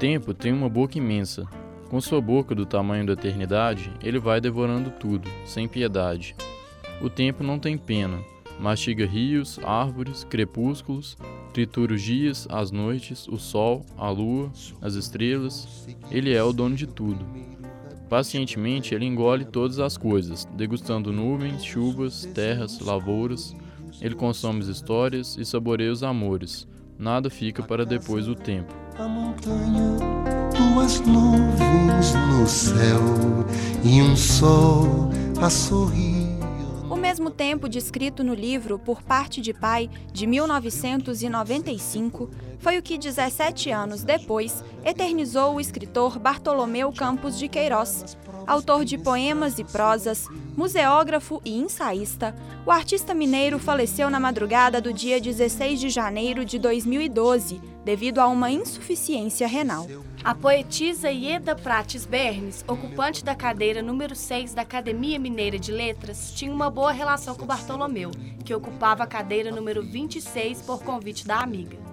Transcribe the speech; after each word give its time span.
tempo 0.00 0.32
tem 0.32 0.50
uma 0.50 0.68
boca 0.68 0.96
imensa. 0.96 1.46
Com 1.90 2.00
sua 2.00 2.22
boca 2.22 2.54
do 2.54 2.64
tamanho 2.64 3.04
da 3.04 3.12
eternidade, 3.12 3.92
ele 4.02 4.18
vai 4.18 4.40
devorando 4.40 4.90
tudo, 4.90 5.28
sem 5.44 5.68
piedade. 5.68 6.34
O 7.02 7.10
tempo 7.10 7.44
não 7.44 7.58
tem 7.58 7.76
pena, 7.76 8.18
mastiga 8.58 9.04
rios, 9.04 9.60
árvores, 9.62 10.24
crepúsculos, 10.24 11.18
tritura 11.52 11.92
os 11.92 12.00
dias, 12.00 12.48
as 12.50 12.70
noites, 12.70 13.28
o 13.28 13.36
sol, 13.36 13.84
a 13.98 14.08
lua, 14.08 14.50
as 14.80 14.94
estrelas. 14.94 15.86
Ele 16.10 16.32
é 16.32 16.42
o 16.42 16.52
dono 16.52 16.76
de 16.76 16.86
tudo. 16.86 17.22
Pacientemente 18.08 18.94
ele 18.94 19.04
engole 19.04 19.44
todas 19.44 19.78
as 19.78 19.98
coisas, 19.98 20.46
degustando 20.56 21.12
nuvens, 21.12 21.62
chuvas, 21.62 22.24
terras, 22.34 22.80
lavouras. 22.80 23.54
Ele 24.00 24.14
consome 24.14 24.60
as 24.60 24.66
histórias 24.66 25.36
e 25.36 25.44
saboreia 25.44 25.92
os 25.92 26.02
amores. 26.02 26.66
Nada 26.98 27.28
fica 27.28 27.62
para 27.62 27.84
depois 27.84 28.24
do 28.24 28.34
tempo. 28.34 28.79
A 29.00 29.08
montanha, 29.08 29.96
duas 30.74 31.00
nuvens 31.00 32.12
no 32.28 32.46
céu 32.46 33.00
e 33.82 34.02
um 34.02 34.14
sol 34.14 35.08
a 35.40 35.48
sorrir. 35.48 36.20
Mesmo 37.10 37.28
tempo 37.28 37.68
descrito 37.68 38.22
no 38.22 38.34
livro 38.34 38.78
Por 38.78 39.02
Parte 39.02 39.40
de 39.40 39.52
Pai, 39.52 39.90
de 40.12 40.28
1995, 40.28 42.30
foi 42.60 42.78
o 42.78 42.82
que 42.82 42.98
17 42.98 43.70
anos 43.70 44.04
depois 44.04 44.62
eternizou 44.84 45.54
o 45.54 45.60
escritor 45.60 46.18
Bartolomeu 46.18 46.92
Campos 46.92 47.38
de 47.38 47.48
Queiroz. 47.48 48.16
Autor 48.46 48.84
de 48.84 48.98
poemas 48.98 49.58
e 49.58 49.64
prosas, 49.64 50.26
museógrafo 50.56 51.40
e 51.44 51.58
ensaísta, 51.58 52.34
o 52.66 52.70
artista 52.70 53.14
mineiro 53.14 53.58
faleceu 53.58 54.10
na 54.10 54.20
madrugada 54.20 54.80
do 54.80 54.92
dia 54.92 55.20
16 55.20 55.80
de 55.80 55.88
janeiro 55.88 56.44
de 56.44 56.58
2012, 56.58 57.60
devido 57.84 58.18
a 58.18 58.26
uma 58.26 58.50
insuficiência 58.50 59.46
renal. 59.46 59.86
A 60.22 60.34
poetisa 60.34 61.10
Ieda 61.10 61.54
Prates 61.54 62.04
Bernes, 62.04 62.62
ocupante 62.68 63.24
da 63.24 63.34
cadeira 63.34 63.80
número 63.80 64.14
6 64.14 64.52
da 64.52 64.62
Academia 64.62 65.18
Mineira 65.18 65.58
de 65.58 65.72
Letras, 65.72 66.32
tinha 66.34 66.52
uma 66.52 66.68
boa 66.68 66.92
relação 66.92 67.34
com 67.34 67.46
Bartolomeu, 67.46 68.10
que 68.44 68.54
ocupava 68.54 69.04
a 69.04 69.06
cadeira 69.06 69.50
número 69.50 69.82
26 69.82 70.60
por 70.62 70.82
convite 70.82 71.26
da 71.26 71.38
amiga. 71.38 71.89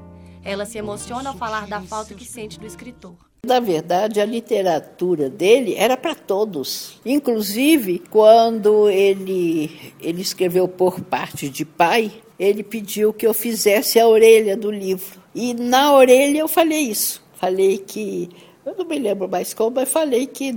Ela 0.48 0.66
se 0.66 0.78
emociona 0.78 1.30
ao 1.30 1.36
falar 1.36 1.68
da 1.68 1.82
falta 1.82 2.14
que 2.14 2.24
sente 2.24 2.58
do 2.58 2.66
escritor. 2.66 3.16
Na 3.46 3.60
verdade, 3.60 4.22
a 4.22 4.26
literatura 4.26 5.30
dele 5.30 5.76
era 5.76 5.98
para 5.98 6.16
todos. 6.16 7.02
Inclusive, 7.06 8.02
quando 8.10 8.90
ele, 8.90 9.94
ele 10.00 10.22
escreveu 10.22 10.66
Por 10.66 11.02
Parte 11.02 11.50
de 11.50 11.66
Pai, 11.66 12.14
ele 12.40 12.64
pediu 12.64 13.12
que 13.12 13.28
eu 13.28 13.34
fizesse 13.34 14.00
a 14.00 14.08
orelha 14.08 14.56
do 14.56 14.72
livro. 14.72 15.20
E 15.36 15.54
na 15.54 15.94
orelha 15.94 16.40
eu 16.40 16.48
falei 16.48 16.80
isso. 16.80 17.22
Falei 17.34 17.80
que 17.80 18.30
eu 18.66 18.74
não 18.78 18.86
me 18.86 19.00
lembro 19.00 19.28
mais 19.28 19.54
como, 19.54 19.72
mas 19.72 19.90
falei 19.90 20.28
que, 20.28 20.54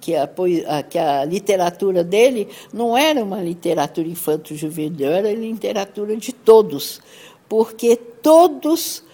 que, 0.00 0.14
a, 0.14 0.26
que 0.82 0.98
a 0.98 1.26
literatura 1.26 2.02
dele 2.02 2.48
não 2.72 2.96
era 2.96 3.22
uma 3.22 3.42
literatura 3.42 4.08
infanto-juvenil, 4.08 5.10
era 5.10 5.30
literatura 5.34 6.16
de 6.16 6.32
todos, 6.32 7.02
porque 7.46 7.96
todos 7.96 9.04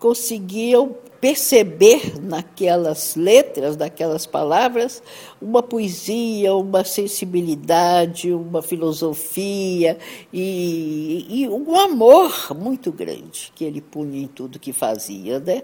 conseguiam 0.00 0.96
perceber 1.20 2.18
naquelas 2.18 3.14
letras, 3.14 3.76
naquelas 3.76 4.24
palavras, 4.24 5.02
uma 5.40 5.62
poesia, 5.62 6.54
uma 6.54 6.82
sensibilidade, 6.82 8.32
uma 8.32 8.62
filosofia 8.62 9.98
e, 10.32 11.26
e 11.28 11.48
um 11.48 11.78
amor 11.78 12.56
muito 12.56 12.90
grande 12.90 13.52
que 13.54 13.62
ele 13.62 13.82
punha 13.82 14.22
em 14.22 14.26
tudo 14.26 14.58
que 14.58 14.72
fazia, 14.72 15.38
né? 15.38 15.62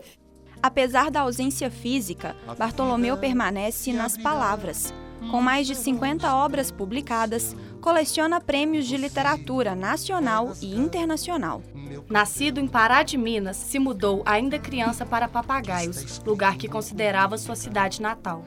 Apesar 0.63 1.11
da 1.11 1.23
ausência 1.23 1.71
física, 1.71 2.37
Bartolomeu 2.59 3.17
permanece 3.17 3.93
nas 3.93 4.19
palavras. 4.19 4.93
Com 5.31 5.41
mais 5.41 5.67
de 5.67 5.75
50 5.75 6.35
obras 6.35 6.71
publicadas, 6.71 7.57
coleciona 7.81 8.41
prêmios 8.41 8.87
de 8.87 8.97
literatura 8.97 9.75
nacional 9.75 10.53
e 10.61 10.75
internacional. 10.75 11.63
Nascido 12.09 12.61
em 12.61 12.67
Pará 12.67 13.03
de 13.03 13.17
Minas, 13.17 13.57
se 13.57 13.79
mudou 13.79 14.23
ainda 14.25 14.59
criança 14.59 15.05
para 15.05 15.29
Papagaios, 15.29 16.21
lugar 16.25 16.57
que 16.57 16.69
considerava 16.69 17.39
sua 17.39 17.57
cidade 17.57 18.01
natal. 18.01 18.45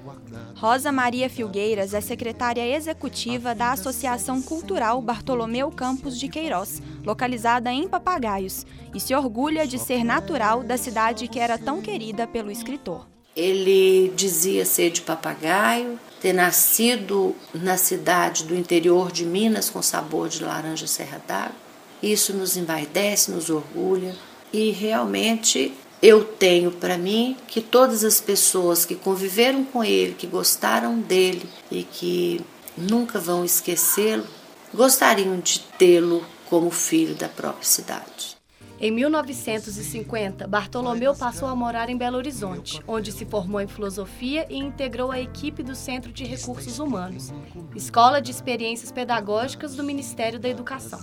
Rosa 0.56 0.92
Maria 0.92 1.30
Filgueiras 1.30 1.94
é 1.94 2.02
secretária 2.02 2.68
executiva 2.76 3.54
da 3.56 3.72
Associação 3.72 4.42
Cultural 4.42 5.02
Bartolomeu 5.02 5.72
Campos 5.72 6.20
de 6.20 6.28
Queiroz, 6.28 6.82
localizada 7.04 7.72
em 7.72 7.88
Papagaios, 7.88 8.66
e 8.94 9.00
se 9.00 9.14
orgulha 9.14 9.68
de 9.68 9.78
ser 9.78 10.04
natural 10.04 10.64
da 10.64 10.78
cidade 10.78 11.28
que 11.28 11.40
era 11.40 11.58
tão 11.58 11.82
querida 11.82 12.28
pelo 12.28 12.52
escritor. 12.52 13.08
Ele 13.36 14.12
dizia 14.16 14.66
ser 14.66 14.90
de 14.90 15.02
papagaio, 15.02 16.00
ter 16.20 16.34
nascido 16.34 17.36
na 17.54 17.78
cidade 17.78 18.44
do 18.44 18.56
interior 18.56 19.12
de 19.12 19.26
Minas 19.26 19.70
com 19.70 19.82
sabor 19.82 20.28
de 20.28 20.44
laranja 20.44 20.88
serra 20.88 21.22
d'água. 21.26 21.69
Isso 22.02 22.34
nos 22.34 22.56
envaidece, 22.56 23.32
nos 23.32 23.50
orgulha 23.50 24.16
e 24.52 24.72
realmente 24.72 25.74
eu 26.02 26.24
tenho 26.24 26.72
para 26.72 26.98
mim 26.98 27.36
que 27.48 27.60
todas 27.62 28.04
as 28.04 28.22
pessoas 28.22 28.86
que 28.86 28.96
conviveram 28.96 29.66
com 29.66 29.84
ele, 29.84 30.14
que 30.14 30.26
gostaram 30.26 31.00
dele 31.00 31.48
e 31.70 31.84
que 31.84 32.42
nunca 32.78 33.20
vão 33.20 33.44
esquecê-lo, 33.44 34.26
gostariam 34.74 35.40
de 35.40 35.60
tê-lo 35.78 36.26
como 36.50 36.72
filho 36.72 37.16
da 37.16 37.28
própria 37.28 37.66
cidade. 37.66 38.40
Em 38.82 38.92
1950, 38.92 40.48
Bartolomeu 40.48 41.14
passou 41.14 41.50
a 41.50 41.56
morar 41.56 41.90
em 41.90 41.98
Belo 41.98 42.16
Horizonte, 42.16 42.82
onde 42.88 43.12
se 43.12 43.26
formou 43.26 43.60
em 43.60 43.68
filosofia 43.68 44.48
e 44.50 44.58
integrou 44.58 45.12
a 45.12 45.20
equipe 45.20 45.62
do 45.62 45.76
Centro 45.76 46.14
de 46.14 46.24
Recursos 46.24 46.80
Humanos, 46.80 47.34
escola 47.76 48.22
de 48.22 48.32
experiências 48.32 48.90
pedagógicas 48.90 49.76
do 49.76 49.84
Ministério 49.84 50.40
da 50.40 50.48
Educação. 50.48 51.02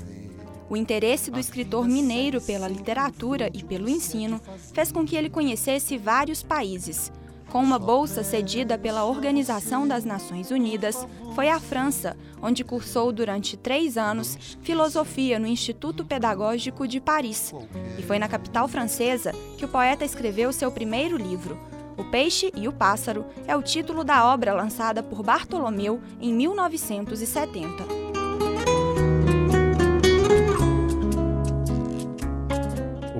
O 0.68 0.76
interesse 0.76 1.30
do 1.30 1.38
escritor 1.38 1.86
mineiro 1.86 2.40
pela 2.40 2.68
literatura 2.68 3.50
e 3.54 3.62
pelo 3.62 3.88
ensino 3.88 4.40
fez 4.72 4.90
com 4.90 5.04
que 5.04 5.16
ele 5.16 5.30
conhecesse 5.30 5.96
vários 5.96 6.42
países. 6.42 7.12
Com 7.48 7.62
uma 7.62 7.78
bolsa 7.78 8.24
cedida 8.24 8.76
pela 8.76 9.04
Organização 9.04 9.86
das 9.86 10.04
Nações 10.04 10.50
Unidas, 10.50 11.06
foi 11.34 11.48
à 11.48 11.60
França, 11.60 12.16
onde 12.42 12.64
cursou 12.64 13.12
durante 13.12 13.56
três 13.56 13.96
anos 13.96 14.58
filosofia 14.62 15.38
no 15.38 15.46
Instituto 15.46 16.04
Pedagógico 16.04 16.88
de 16.88 17.00
Paris. 17.00 17.54
E 17.96 18.02
foi 18.02 18.18
na 18.18 18.28
capital 18.28 18.66
francesa 18.66 19.32
que 19.56 19.64
o 19.64 19.68
poeta 19.68 20.04
escreveu 20.04 20.52
seu 20.52 20.72
primeiro 20.72 21.16
livro. 21.16 21.56
O 21.96 22.04
Peixe 22.04 22.52
e 22.54 22.68
o 22.68 22.72
Pássaro 22.72 23.24
é 23.46 23.56
o 23.56 23.62
título 23.62 24.04
da 24.04 24.26
obra 24.26 24.52
lançada 24.52 25.02
por 25.02 25.22
Bartolomeu 25.22 26.00
em 26.20 26.34
1970. 26.34 28.05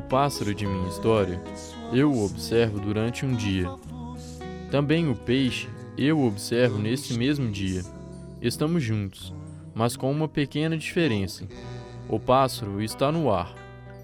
Pássaro 0.07 0.55
de 0.55 0.67
minha 0.67 0.89
história, 0.89 1.43
eu 1.93 2.13
o 2.13 2.25
observo 2.25 2.79
durante 2.79 3.27
um 3.27 3.35
dia. 3.35 3.69
Também 4.71 5.11
o 5.11 5.17
peixe 5.17 5.69
eu 5.99 6.19
o 6.19 6.27
observo 6.27 6.79
nesse 6.79 7.15
mesmo 7.15 7.51
dia. 7.51 7.83
Estamos 8.41 8.83
juntos, 8.83 9.35
mas 9.75 9.97
com 9.97 10.11
uma 10.11 10.29
pequena 10.29 10.77
diferença. 10.77 11.47
O 12.09 12.21
pássaro 12.21 12.83
está 12.83 13.11
no 13.11 13.33
ar, 13.33 13.55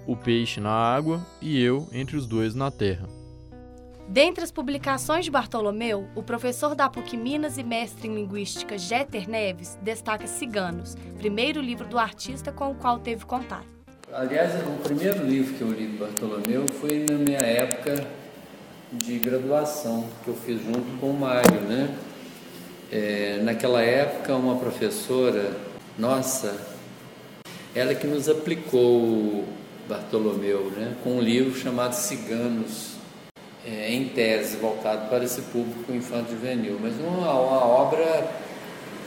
o 0.05 0.15
peixe 0.15 0.59
na 0.59 0.71
água 0.71 1.25
e 1.41 1.61
eu 1.61 1.87
entre 1.93 2.17
os 2.17 2.25
dois 2.25 2.53
na 2.53 2.69
terra. 2.69 3.07
Dentre 4.09 4.43
as 4.43 4.51
publicações 4.51 5.23
de 5.23 5.31
Bartolomeu, 5.31 6.09
o 6.13 6.21
professor 6.21 6.75
da 6.75 6.89
PUC 6.89 7.15
Minas 7.15 7.57
e 7.57 7.63
mestre 7.63 8.09
em 8.09 8.15
linguística 8.15 8.77
Jeter 8.77 9.29
Neves 9.29 9.79
destaca 9.81 10.27
Ciganos, 10.27 10.95
primeiro 11.17 11.61
livro 11.61 11.87
do 11.87 11.97
artista 11.97 12.51
com 12.51 12.71
o 12.71 12.75
qual 12.75 12.99
teve 12.99 13.25
contato. 13.25 13.82
Aliás, 14.15 14.51
o 14.67 14.83
primeiro 14.83 15.25
livro 15.25 15.55
que 15.55 15.61
eu 15.61 15.71
li 15.71 15.87
do 15.87 15.97
Bartolomeu 15.97 16.67
foi 16.67 17.03
na 17.09 17.17
minha 17.17 17.39
época 17.39 18.05
de 18.91 19.17
graduação, 19.17 20.07
que 20.23 20.27
eu 20.27 20.35
fiz 20.35 20.61
junto 20.61 20.99
com 20.99 21.09
o 21.09 21.19
Mário, 21.19 21.61
né? 21.61 21.97
É, 22.91 23.39
naquela 23.41 23.81
época, 23.81 24.35
uma 24.35 24.57
professora 24.57 25.57
nossa, 25.97 26.55
ela 27.73 27.95
que 27.95 28.05
nos 28.05 28.29
aplicou 28.29 29.45
Bartolomeu, 29.89 30.71
né? 30.77 30.95
Com 31.03 31.13
um 31.13 31.19
livro 31.19 31.59
chamado 31.59 31.93
Ciganos, 31.93 32.97
é, 33.65 33.91
em 33.91 34.09
tese, 34.09 34.57
voltado 34.57 35.09
para 35.09 35.23
esse 35.23 35.41
público 35.41 35.91
infanto-juvenil, 35.91 36.77
mas 36.79 36.93
uma, 36.99 37.33
uma 37.33 37.65
obra 37.65 38.27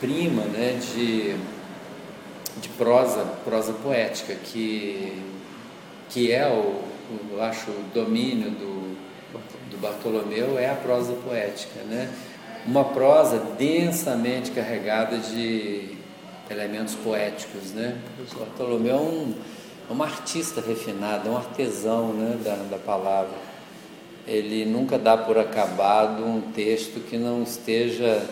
prima, 0.01 0.43
né? 0.47 0.81
De 0.81 1.37
de 2.61 2.69
prosa, 2.71 3.25
prosa 3.45 3.73
poética, 3.73 4.35
que, 4.35 5.23
que 6.09 6.33
é 6.33 6.47
o, 6.47 6.83
o 7.11 7.33
eu 7.33 7.43
acho, 7.43 7.71
o 7.71 7.85
domínio 7.93 8.51
do, 8.51 8.97
do 9.71 9.81
Bartolomeu 9.81 10.59
é 10.59 10.71
a 10.71 10.75
prosa 10.75 11.13
poética, 11.15 11.81
né? 11.83 12.11
Uma 12.67 12.85
prosa 12.85 13.39
densamente 13.59 14.51
carregada 14.51 15.19
de 15.19 15.97
elementos 16.51 16.95
poéticos, 16.95 17.73
né? 17.73 17.99
O 18.19 18.39
Bartolomeu 18.39 18.97
é 18.97 19.01
um, 19.01 19.35
é 19.89 19.93
um 19.93 20.03
artista 20.03 20.61
refinado, 20.61 21.29
é 21.29 21.31
um 21.31 21.37
artesão 21.37 22.13
né, 22.13 22.39
da, 22.43 22.57
da 22.71 22.79
palavra. 22.79 23.37
ele 24.27 24.65
nunca 24.65 24.99
dá 24.99 25.17
por 25.17 25.39
acabado 25.39 26.25
um 26.25 26.41
texto 26.41 27.01
que 27.01 27.17
não 27.17 27.43
esteja 27.43 28.27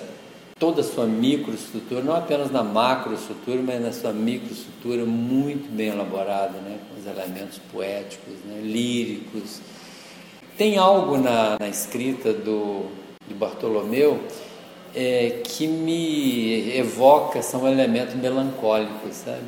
toda 0.64 0.80
a 0.80 0.84
sua 0.84 1.04
microestrutura, 1.04 2.02
não 2.02 2.16
apenas 2.16 2.50
na 2.50 2.62
macroestrutura, 2.62 3.60
mas 3.62 3.82
na 3.82 3.92
sua 3.92 4.14
microestrutura 4.14 5.04
muito 5.04 5.70
bem 5.70 5.88
elaborada, 5.88 6.58
né? 6.60 6.78
com 6.88 6.98
os 6.98 7.06
elementos 7.06 7.60
poéticos, 7.70 8.32
né? 8.46 8.62
líricos. 8.62 9.60
Tem 10.56 10.78
algo 10.78 11.18
na, 11.18 11.58
na 11.60 11.68
escrita 11.68 12.32
do, 12.32 12.86
do 13.28 13.34
Bartolomeu 13.38 14.18
é, 14.94 15.42
que 15.44 15.66
me 15.66 16.74
evoca, 16.78 17.42
são 17.42 17.68
elementos 17.68 18.14
melancólicos, 18.14 19.16
sabe? 19.16 19.44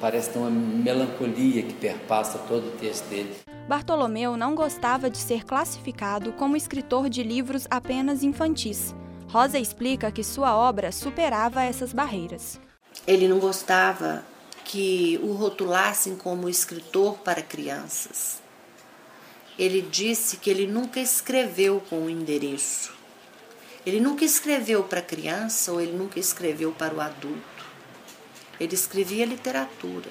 Parece 0.00 0.30
ter 0.30 0.40
uma 0.40 0.50
melancolia 0.50 1.62
que 1.62 1.74
perpassa 1.74 2.38
todo 2.48 2.66
o 2.66 2.70
texto 2.72 3.08
dele. 3.08 3.32
Bartolomeu 3.68 4.36
não 4.36 4.56
gostava 4.56 5.08
de 5.08 5.18
ser 5.18 5.44
classificado 5.44 6.32
como 6.32 6.56
escritor 6.56 7.08
de 7.08 7.22
livros 7.22 7.68
apenas 7.70 8.24
infantis. 8.24 8.96
Rosa 9.28 9.58
explica 9.58 10.10
que 10.10 10.24
sua 10.24 10.56
obra 10.56 10.90
superava 10.90 11.62
essas 11.62 11.92
barreiras. 11.92 12.58
Ele 13.06 13.28
não 13.28 13.38
gostava 13.38 14.24
que 14.64 15.20
o 15.22 15.32
rotulassem 15.32 16.16
como 16.16 16.48
escritor 16.48 17.18
para 17.18 17.42
crianças. 17.42 18.40
Ele 19.58 19.82
disse 19.82 20.38
que 20.38 20.48
ele 20.48 20.66
nunca 20.66 20.98
escreveu 20.98 21.82
com 21.90 22.06
o 22.06 22.10
endereço. 22.10 22.94
Ele 23.84 24.00
nunca 24.00 24.24
escreveu 24.24 24.82
para 24.84 25.02
criança 25.02 25.72
ou 25.72 25.80
ele 25.80 25.92
nunca 25.92 26.18
escreveu 26.18 26.72
para 26.72 26.94
o 26.94 27.00
adulto. 27.00 27.66
Ele 28.58 28.74
escrevia 28.74 29.26
literatura. 29.26 30.10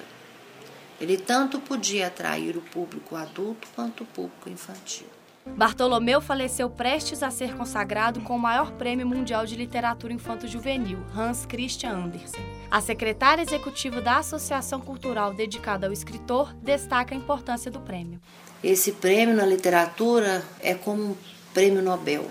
Ele 1.00 1.16
tanto 1.16 1.60
podia 1.60 2.06
atrair 2.06 2.56
o 2.56 2.62
público 2.62 3.16
adulto 3.16 3.66
quanto 3.74 4.04
o 4.04 4.06
público 4.06 4.48
infantil. 4.48 5.17
Bartolomeu 5.56 6.20
faleceu 6.20 6.70
prestes 6.70 7.22
a 7.22 7.30
ser 7.30 7.56
consagrado 7.56 8.20
com 8.20 8.36
o 8.36 8.38
maior 8.38 8.72
prêmio 8.72 9.06
mundial 9.06 9.44
de 9.44 9.56
literatura 9.56 10.12
infanto-juvenil, 10.12 10.98
Hans 11.16 11.44
Christian 11.46 11.90
Andersen. 11.90 12.44
A 12.70 12.80
secretária 12.80 13.42
executiva 13.42 14.00
da 14.00 14.18
Associação 14.18 14.80
Cultural 14.80 15.34
dedicada 15.34 15.86
ao 15.86 15.92
escritor 15.92 16.54
destaca 16.62 17.14
a 17.14 17.18
importância 17.18 17.70
do 17.70 17.80
prêmio. 17.80 18.20
Esse 18.62 18.92
prêmio 18.92 19.34
na 19.34 19.46
literatura 19.46 20.44
é 20.60 20.74
como 20.74 21.02
um 21.02 21.16
prêmio 21.52 21.82
Nobel. 21.82 22.26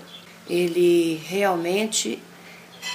Ele 0.48 1.20
realmente 1.26 2.22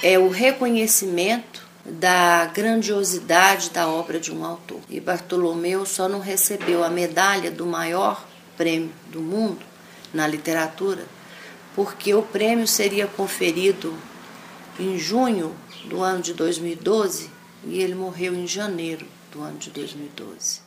é 0.02 0.18
o 0.18 0.28
reconhecimento 0.28 1.64
da 1.84 2.46
grandiosidade 2.46 3.70
da 3.70 3.88
obra 3.88 4.18
de 4.18 4.32
um 4.32 4.44
autor. 4.44 4.80
E 4.88 4.98
Bartolomeu 4.98 5.84
só 5.84 6.08
não 6.08 6.18
recebeu 6.18 6.82
a 6.82 6.88
medalha 6.88 7.50
do 7.50 7.66
maior 7.66 8.24
prêmio 8.56 8.90
do 9.12 9.20
mundo 9.20 9.73
na 10.14 10.26
literatura, 10.26 11.04
porque 11.74 12.14
o 12.14 12.22
prêmio 12.22 12.66
seria 12.66 13.06
conferido 13.06 13.94
em 14.78 14.96
junho 14.96 15.54
do 15.86 16.02
ano 16.02 16.22
de 16.22 16.32
2012 16.32 17.30
e 17.64 17.80
ele 17.80 17.94
morreu 17.94 18.34
em 18.34 18.46
janeiro 18.46 19.06
do 19.32 19.42
ano 19.42 19.58
de 19.58 19.70
2012. 19.70 20.62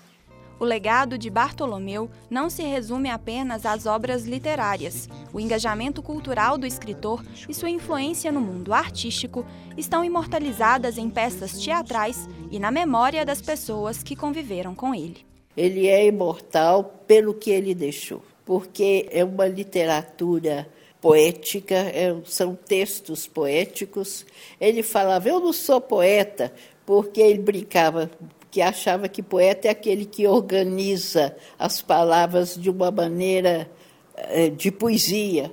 O 0.59 0.65
legado 0.65 1.19
de 1.19 1.29
Bartolomeu 1.29 2.09
não 2.29 2.49
se 2.49 2.63
resume 2.63 3.11
apenas 3.11 3.63
às 3.63 3.85
obras 3.85 4.25
literárias. 4.25 5.07
O 5.31 5.39
engajamento 5.39 6.01
cultural 6.01 6.57
do 6.57 6.65
escritor 6.65 7.23
e 7.47 7.53
sua 7.53 7.69
influência 7.69 8.31
no 8.31 8.41
mundo 8.41 8.73
artístico 8.73 9.45
estão 9.77 10.03
imortalizadas 10.03 10.97
em 10.97 11.11
peças 11.11 11.59
teatrais 11.59 12.27
e 12.49 12.57
na 12.57 12.71
memória 12.71 13.23
das 13.23 13.39
pessoas 13.39 14.01
que 14.01 14.15
conviveram 14.15 14.73
com 14.73 14.95
ele. 14.95 15.23
Ele 15.55 15.87
é 15.87 16.07
imortal 16.07 16.83
pelo 17.05 17.35
que 17.35 17.51
ele 17.51 17.75
deixou, 17.75 18.23
porque 18.47 19.09
é 19.11 19.25
uma 19.25 19.45
literatura 19.45 20.69
poética, 21.01 21.75
é, 21.75 22.15
são 22.23 22.55
textos 22.55 23.27
poéticos. 23.27 24.25
Ele 24.59 24.81
falava: 24.81 25.27
Eu 25.27 25.41
não 25.41 25.51
sou 25.51 25.81
poeta, 25.81 26.53
porque 26.85 27.19
ele 27.19 27.39
brincava 27.39 28.09
que 28.49 28.61
achava 28.61 29.09
que 29.09 29.21
poeta 29.21 29.67
é 29.67 29.71
aquele 29.71 30.05
que 30.05 30.25
organiza 30.25 31.35
as 31.59 31.81
palavras 31.81 32.55
de 32.55 32.69
uma 32.69 32.89
maneira 32.89 33.69
eh, 34.15 34.49
de 34.49 34.71
poesia. 34.71 35.51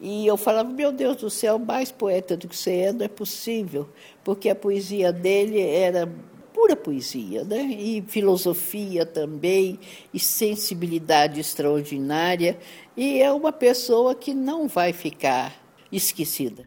E 0.00 0.26
eu 0.26 0.36
falava, 0.36 0.68
meu 0.68 0.90
Deus 0.90 1.18
do 1.18 1.30
céu, 1.30 1.60
mais 1.60 1.92
poeta 1.92 2.36
do 2.36 2.48
que 2.48 2.56
você 2.56 2.72
é, 2.72 2.92
não 2.92 3.04
é 3.04 3.08
possível, 3.08 3.88
porque 4.24 4.48
a 4.48 4.54
poesia 4.54 5.12
dele 5.12 5.60
era 5.60 6.12
pura 6.62 6.76
poesia, 6.76 7.42
né? 7.42 7.60
e 7.60 8.04
filosofia 8.06 9.04
também, 9.04 9.80
e 10.14 10.20
sensibilidade 10.20 11.40
extraordinária, 11.40 12.56
e 12.96 13.20
é 13.20 13.32
uma 13.32 13.50
pessoa 13.50 14.14
que 14.14 14.32
não 14.32 14.68
vai 14.68 14.92
ficar 14.92 15.52
esquecida. 15.90 16.64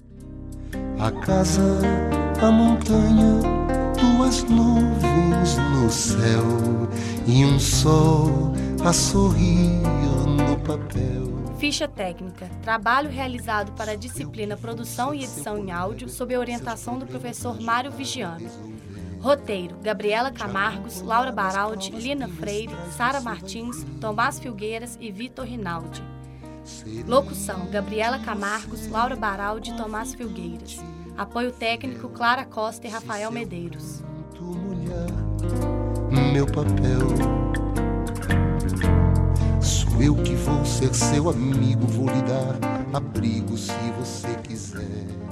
A 1.00 1.10
casa, 1.12 1.62
a 2.42 2.52
montanha, 2.52 3.40
duas 4.18 4.44
nuvens 4.44 5.58
no 5.72 5.90
céu 5.90 6.44
e 7.26 7.46
um 7.46 7.58
sol 7.58 8.52
a 8.84 8.92
sorrir 8.92 9.80
no 10.26 10.60
papel. 10.60 11.24
Ficha 11.58 11.88
técnica: 11.88 12.50
trabalho 12.62 13.10
realizado 13.10 13.72
para 13.78 13.94
a 13.94 13.96
disciplina 13.96 14.58
Produção 14.58 15.16
e 15.16 15.20
Edição 15.20 15.58
em 15.58 15.72
Áudio 15.72 16.10
sob 16.10 16.36
a 16.36 16.40
orientação 16.40 17.00
do 17.00 17.06
professor 17.06 17.62
Mário 17.62 17.92
Vigiano. 17.92 18.50
Roteiro: 19.26 19.78
Gabriela 19.82 20.30
Camargos, 20.30 21.02
Laura 21.02 21.32
Baraldi, 21.32 21.90
Lina 21.90 22.28
Freire, 22.28 22.76
Sara 22.96 23.20
Martins, 23.20 23.84
Tomás 24.00 24.38
Filgueiras 24.38 25.00
e 25.02 25.12
Vitor 25.12 25.46
Rinaldi. 25.46 26.04
Locução: 27.08 27.66
Gabriela 27.72 28.20
Camargos, 28.20 28.88
Laura 28.88 29.16
Baraldi 29.16 29.72
e 29.72 29.78
Tomás 29.78 30.14
Filgueiras. 30.14 30.78
Apoio 31.18 31.52
técnico 31.52 32.08
Clara 32.10 32.46
Costa 32.46 32.86
e 32.86 32.90
Rafael 32.92 33.32
Medeiros. 33.32 34.04
Meu 36.32 36.46
papel. 36.46 37.00
Sou 39.60 40.04
eu 40.04 40.16
que 40.18 40.36
vou 40.36 40.64
ser 40.64 40.94
seu 40.94 41.32
amigo, 41.32 41.88
vou 41.88 42.06
lhe 42.06 42.22
dar 42.22 42.60
abrigo 42.96 43.58
se 43.58 43.74
você 43.98 44.36
quiser. 44.44 45.25